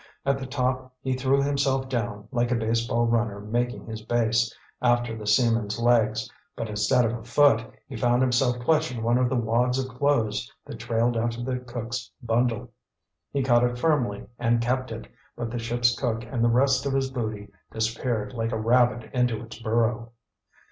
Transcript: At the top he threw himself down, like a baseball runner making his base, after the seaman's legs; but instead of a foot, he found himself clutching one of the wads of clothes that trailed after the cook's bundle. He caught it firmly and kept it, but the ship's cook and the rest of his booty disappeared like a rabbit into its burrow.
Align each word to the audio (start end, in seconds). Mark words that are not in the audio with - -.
At 0.25 0.39
the 0.39 0.47
top 0.47 0.95
he 1.03 1.13
threw 1.13 1.43
himself 1.43 1.87
down, 1.87 2.27
like 2.31 2.49
a 2.49 2.55
baseball 2.55 3.05
runner 3.05 3.39
making 3.39 3.85
his 3.85 4.01
base, 4.01 4.51
after 4.81 5.15
the 5.15 5.27
seaman's 5.27 5.77
legs; 5.79 6.27
but 6.55 6.67
instead 6.69 7.05
of 7.05 7.15
a 7.15 7.23
foot, 7.23 7.63
he 7.87 7.95
found 7.95 8.23
himself 8.23 8.57
clutching 8.61 9.03
one 9.03 9.19
of 9.19 9.29
the 9.29 9.35
wads 9.35 9.77
of 9.77 9.87
clothes 9.93 10.51
that 10.65 10.79
trailed 10.79 11.15
after 11.15 11.43
the 11.43 11.59
cook's 11.59 12.09
bundle. 12.19 12.71
He 13.31 13.43
caught 13.43 13.63
it 13.63 13.77
firmly 13.77 14.25
and 14.39 14.59
kept 14.59 14.91
it, 14.91 15.07
but 15.35 15.51
the 15.51 15.59
ship's 15.59 15.95
cook 15.95 16.23
and 16.25 16.43
the 16.43 16.49
rest 16.49 16.87
of 16.87 16.93
his 16.93 17.11
booty 17.11 17.49
disappeared 17.71 18.33
like 18.33 18.51
a 18.53 18.57
rabbit 18.57 19.07
into 19.13 19.39
its 19.43 19.59
burrow. 19.59 20.13